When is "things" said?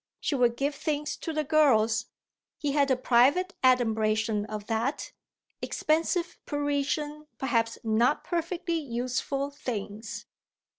0.73-1.15, 9.51-10.25